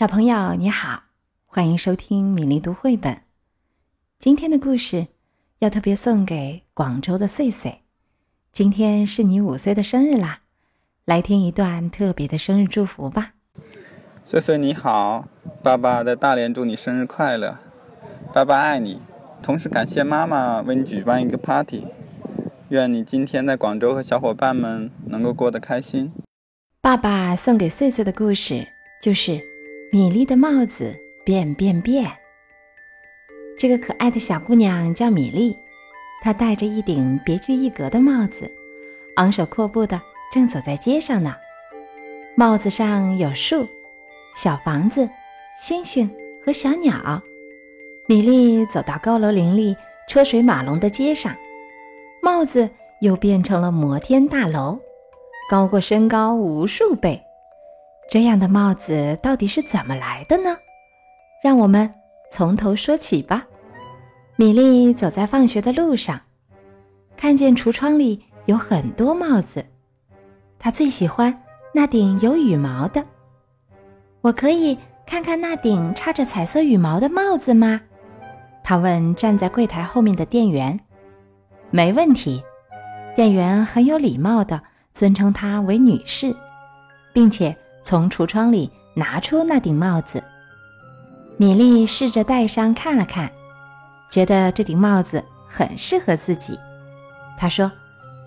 [0.00, 1.02] 小朋友你好，
[1.44, 3.20] 欢迎收听米粒读绘本。
[4.18, 5.08] 今天的故事
[5.58, 7.82] 要特别送给广州的穗穗，
[8.50, 10.40] 今天是你五岁的生日啦！
[11.04, 13.34] 来听一段特别的生日祝福吧。
[14.24, 15.28] 穗穗你好，
[15.62, 17.58] 爸爸在大连祝你生日快乐，
[18.32, 19.02] 爸爸爱你，
[19.42, 21.86] 同时感谢妈妈为你举办一个 party，
[22.70, 26.10] 愿你今天在广州和小伙伴们能够过得开心。
[26.80, 28.66] 爸爸送给穗穗的故事
[29.02, 29.49] 就是。
[29.92, 32.08] 米粒的帽子变变变。
[33.58, 35.58] 这个可爱的小姑娘叫米粒，
[36.22, 38.48] 她戴着一顶别具一格的帽子，
[39.16, 40.00] 昂首阔步的
[40.30, 41.34] 正走在街上呢。
[42.36, 43.66] 帽子上有树、
[44.36, 45.10] 小房子、
[45.60, 46.08] 星星
[46.46, 47.20] 和小鸟。
[48.06, 49.76] 米粒走到高楼林立、
[50.08, 51.34] 车水马龙的街上，
[52.22, 52.70] 帽子
[53.00, 54.78] 又变成了摩天大楼，
[55.50, 57.20] 高过身高无数倍。
[58.10, 60.56] 这样的帽子到底是怎么来的呢？
[61.44, 61.88] 让我们
[62.32, 63.46] 从头说起吧。
[64.34, 66.20] 米莉走在放学的路上，
[67.16, 69.64] 看见橱窗里有很多帽子，
[70.58, 71.40] 她最喜欢
[71.72, 73.04] 那顶有羽毛的。
[74.22, 77.80] 我可以看看那顶插着彩色羽毛的帽子吗？
[78.64, 80.80] 她问站在柜台后面的店员。
[81.70, 82.42] 没问题，
[83.14, 86.34] 店员很有礼貌的尊称她为女士，
[87.12, 87.56] 并且。
[87.82, 90.22] 从橱窗里拿出那顶帽子，
[91.36, 93.30] 米莉试着戴上看了看，
[94.10, 96.58] 觉得这顶帽子很适合自己。
[97.38, 97.70] 她说：“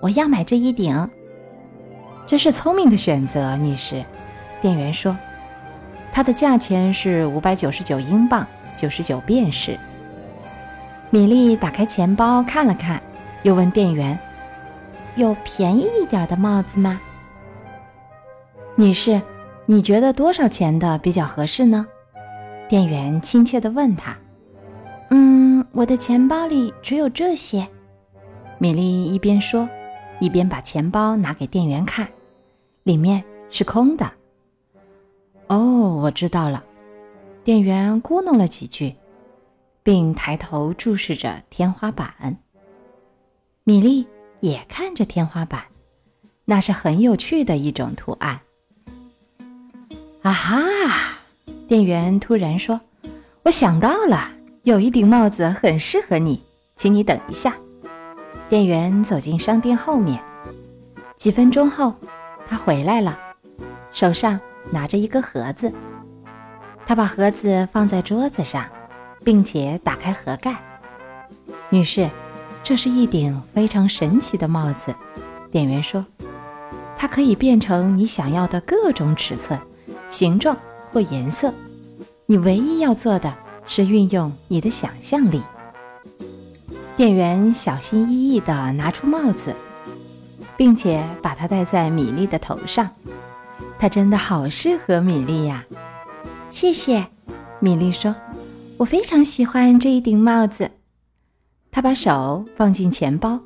[0.00, 1.10] 我要买这一顶。”
[2.26, 4.02] 这是聪明的选择，女士。
[4.62, 5.14] 店员说
[6.10, 9.78] ：“它的价钱是五百九十九英镑，九十九便士。”
[11.10, 13.00] 米莉打开钱包看了看，
[13.42, 14.18] 又问店员
[15.16, 16.98] ：“有便宜一点的帽子吗？”
[18.74, 19.20] 女士。
[19.66, 21.86] 你觉得多少钱的比较合适呢？
[22.68, 24.16] 店员亲切地问他。
[25.10, 27.66] 嗯，我的钱包里只有这些。
[28.58, 29.68] 米莉一边说，
[30.20, 32.06] 一边把钱包拿给店员看，
[32.82, 34.10] 里面是空的。
[35.46, 36.62] 哦，我知道了。
[37.42, 38.94] 店员咕哝了几句，
[39.82, 42.36] 并抬头注视着天花板。
[43.64, 44.06] 米莉
[44.40, 45.62] 也看着天花板，
[46.44, 48.40] 那是很有趣的一种图案。
[50.24, 50.58] 啊哈！
[51.68, 52.80] 店员突然说
[53.44, 54.30] ：“我想到了，
[54.62, 56.42] 有一顶帽子很适合你，
[56.76, 57.54] 请你等一下。”
[58.48, 60.18] 店员走进商店后面，
[61.14, 61.94] 几分钟后，
[62.48, 63.18] 他回来了，
[63.90, 64.40] 手上
[64.70, 65.70] 拿着一个盒子。
[66.86, 68.64] 他把盒子放在桌子上，
[69.22, 70.56] 并且打开盒盖。
[71.68, 72.08] 女士，
[72.62, 74.94] 这是一顶非常神奇的帽子。
[75.50, 76.02] 店员说
[76.96, 79.60] ：“它可以变成你想要的各种尺寸。”
[80.14, 80.56] 形状
[80.92, 81.52] 或颜色，
[82.24, 83.34] 你唯一要做的
[83.66, 85.42] 是运用你的想象力。
[86.96, 89.52] 店员小心翼翼地拿出帽子，
[90.56, 92.88] 并且把它戴在米莉的头上。
[93.76, 95.64] 它真的好适合米莉呀！
[96.48, 97.04] 谢谢，
[97.58, 98.14] 米莉说
[98.78, 100.70] ：“我非常喜欢这一顶帽子。”
[101.72, 103.40] 她把手放进钱包，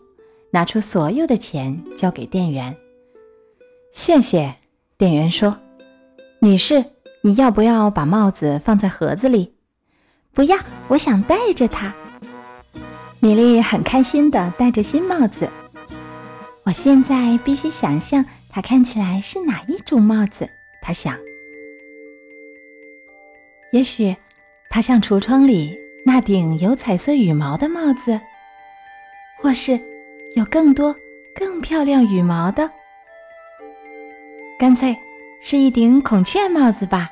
[0.50, 2.76] 拿出所有的钱交给店员。
[3.90, 4.54] 谢谢，
[4.98, 5.56] 店员说。
[6.40, 6.84] 女士，
[7.22, 9.54] 你要不要把帽子放在盒子里？
[10.32, 10.56] 不要，
[10.86, 11.92] 我想戴着它。
[13.18, 15.50] 米莉很开心的戴着新帽子。
[16.62, 20.48] 我现在必须想象它看起来是哪一种帽子。
[20.80, 21.18] 她想，
[23.72, 24.14] 也许
[24.70, 28.20] 它像橱窗里那顶有彩色羽毛的帽子，
[29.40, 29.80] 或是
[30.36, 30.94] 有更多
[31.34, 32.70] 更漂亮羽毛的。
[34.56, 34.96] 干脆。
[35.40, 37.10] 是一顶孔雀帽子吧？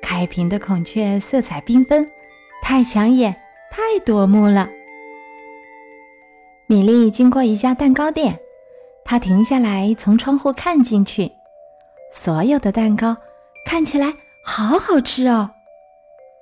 [0.00, 2.08] 开屏的孔雀色彩缤纷，
[2.62, 3.34] 太抢眼，
[3.70, 4.68] 太夺目了。
[6.66, 8.38] 米莉经过一家蛋糕店，
[9.04, 11.30] 她停下来从窗户看进去，
[12.12, 13.16] 所有的蛋糕
[13.66, 14.12] 看起来
[14.42, 15.50] 好好吃哦。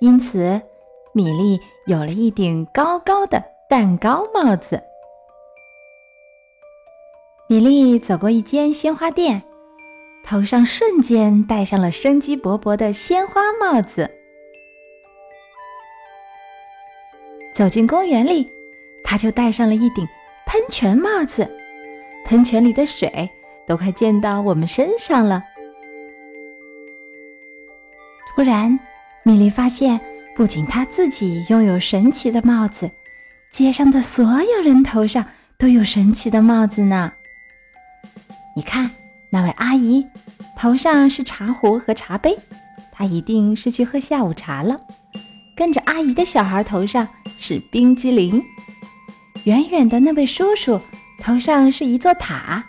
[0.00, 0.62] 因此，
[1.12, 4.81] 米莉有了一顶高高的蛋糕帽子。
[7.49, 9.43] 米莉走过一间鲜花店。
[10.25, 14.11] 头上瞬间戴上了生机勃勃的鲜花帽子。
[17.53, 18.51] 走进公园里，
[19.05, 20.07] 他就戴上了一顶
[20.47, 21.47] 喷泉帽子，
[22.25, 23.29] 喷泉里的水
[23.67, 25.43] 都快溅到我们身上了。
[28.35, 28.79] 突然，
[29.23, 30.01] 米莉发现，
[30.35, 32.91] 不仅她自己拥有神奇的帽子，
[33.51, 35.23] 街上的所有人头上
[35.59, 37.13] 都有神奇的帽子呢。
[38.57, 38.91] 你看。
[39.32, 40.06] 那位阿姨
[40.58, 42.37] 头上是茶壶和茶杯，
[42.93, 44.79] 她一定是去喝下午茶了。
[45.56, 47.08] 跟着阿姨的小孩头上
[47.38, 48.43] 是冰激凌，
[49.44, 50.79] 远远的那位叔叔
[51.19, 52.62] 头上是一座塔，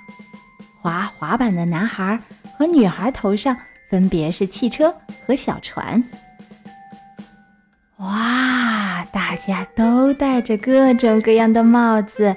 [0.81, 2.18] 滑滑板的男孩
[2.57, 3.57] 和女孩头上
[3.89, 4.95] 分别是汽车
[5.25, 6.01] 和小船。
[7.98, 12.33] 哇，大家都戴着各种各样的帽子，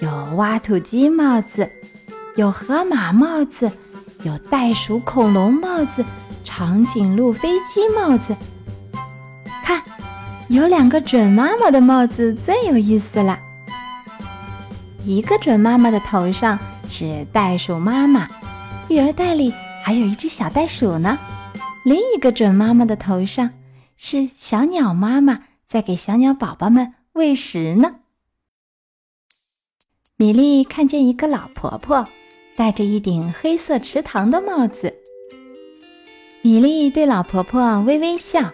[0.00, 1.70] 有挖土机帽子，
[2.36, 3.70] 有河马帽子，
[4.24, 6.04] 有袋鼠恐龙帽子，
[6.42, 8.36] 长颈鹿飞机帽子。
[9.62, 9.80] 看，
[10.48, 13.38] 有两个准妈妈的帽子最有意思了。
[15.04, 16.58] 一个准妈妈的头上
[16.88, 18.26] 是袋鼠妈妈，
[18.88, 19.54] 育儿袋里
[19.84, 21.16] 还有一只小袋鼠呢。
[21.84, 23.50] 另一个准妈妈的头上
[23.96, 27.96] 是小鸟妈妈在给小鸟宝宝们喂食呢。
[30.16, 32.04] 米莉看见一个老婆婆
[32.56, 34.94] 戴着一顶黑色池塘的帽子，
[36.42, 38.52] 米莉对老婆婆微微笑。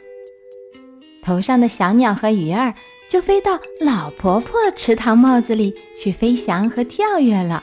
[1.23, 2.75] 头上的小鸟和鱼儿
[3.09, 7.63] 就飞到老婆婆池塘帽子里去飞翔和跳跃了。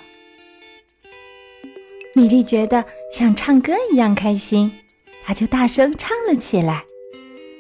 [2.13, 4.72] 米莉觉得像唱歌一样开心，
[5.24, 6.84] 她就大声唱了起来，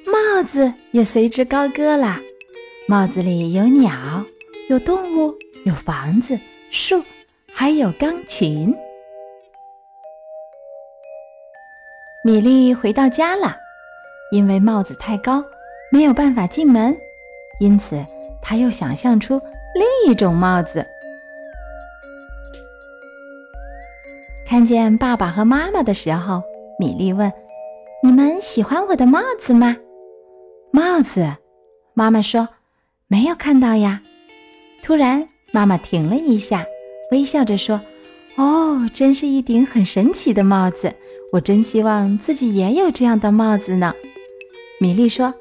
[0.05, 2.19] 帽子也随之高歌了。
[2.87, 4.25] 帽子里有鸟，
[4.69, 5.35] 有动物，
[5.65, 6.39] 有房子、
[6.71, 7.01] 树，
[7.59, 8.71] 还有钢琴。
[12.23, 13.57] 米莉回到家了，
[14.31, 15.43] 因为帽子太高。
[15.91, 16.95] 没有办法进门，
[17.59, 18.05] 因此
[18.43, 19.41] 她又想象出
[19.73, 20.85] 另一种帽子。
[24.45, 26.43] 看见爸爸和妈妈的时候，
[26.77, 27.33] 米莉问
[28.03, 29.75] ：“你们喜欢我的帽子吗？”
[30.69, 31.27] 帽子，
[31.95, 32.49] 妈妈说
[33.09, 33.99] ：“没有看到呀。”
[34.83, 36.63] 突然，妈妈停了一下，
[37.11, 37.79] 微笑着说
[38.37, 40.93] ：“哦，真是一顶很神奇的帽子！
[41.33, 43.93] 我真希望自己也有这样的帽子呢。”
[44.79, 45.33] 米莉说。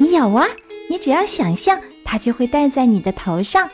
[0.00, 0.44] 你有啊，
[0.90, 3.70] 你只要想象，它就会戴在你的头上。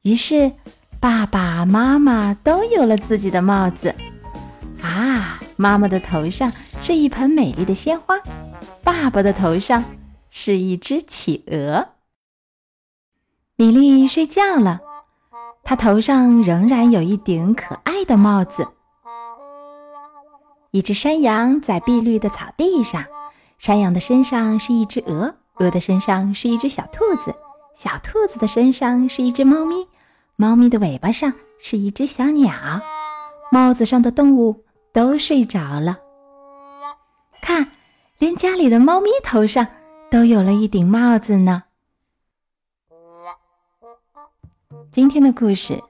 [0.00, 0.50] 于是，
[0.98, 3.94] 爸爸妈妈都有了自己的帽子。
[4.80, 6.50] 啊，妈妈的头上
[6.80, 8.18] 是一盆美丽的鲜花，
[8.82, 9.84] 爸爸的头上
[10.30, 11.86] 是一只企鹅。
[13.56, 14.80] 米莉睡觉了，
[15.62, 18.66] 她头上仍然有一顶可爱的帽子。
[20.72, 23.04] 一只山羊在碧绿的草地上，
[23.58, 27.32] 山羊的身上是一只鹅，鹅的身上是一只小兔子，
[27.76, 29.86] 小兔子的身上是一只猫咪，
[30.34, 32.52] 猫咪的尾巴上是一只小鸟。
[33.52, 35.96] 帽子上的动物都睡着了，
[37.40, 37.70] 看，
[38.18, 39.64] 连家里的猫咪头上
[40.10, 41.62] 都有了一顶帽子呢。
[44.94, 45.74] 今天的故事《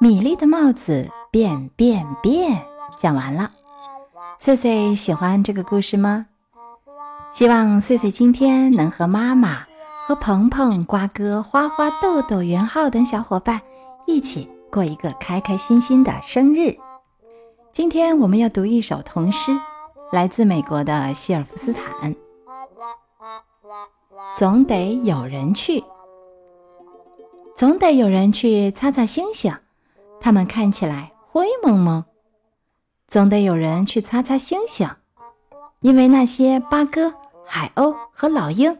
[0.00, 2.50] 米粒的帽子变变变》
[2.98, 3.48] 讲完了。
[4.40, 6.26] 碎碎喜欢这个故事吗？
[7.30, 9.64] 希望碎碎今天能和妈妈、
[10.04, 13.60] 和鹏鹏、瓜哥、花花、豆豆、元浩等小伙伴
[14.04, 16.76] 一起过一个开开心心的生日。
[17.70, 19.56] 今天我们要读一首童诗，
[20.10, 22.16] 来自美国的希尔夫斯坦。
[24.34, 25.84] 总得有人去，
[27.60, 29.54] 总得有人去擦擦星星，
[30.18, 32.06] 它们看起来灰蒙蒙。
[33.06, 34.88] 总得有人去擦擦星星，
[35.80, 37.12] 因为那些八哥、
[37.44, 38.78] 海鸥和老鹰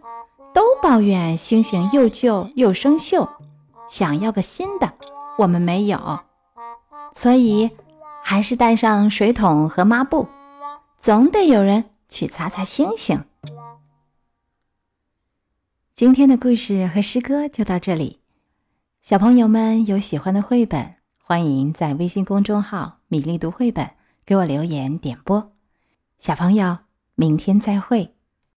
[0.55, 3.29] 都抱怨星星又旧又生锈，
[3.87, 4.91] 想要个新的，
[5.37, 6.21] 我们没有，
[7.13, 7.71] 所以
[8.23, 10.27] 还是带上水桶和抹布，
[10.97, 13.23] 总得有人去擦擦星星。
[15.93, 18.20] 今天的故事和诗歌就到这里，
[19.03, 23.91] 小朋友们有喜欢的绘本，欢迎在微信公众号“米粒读绘本”。
[24.27, 25.53] 给我留言点播，
[26.19, 26.77] 小朋友，
[27.15, 28.15] 明天再会。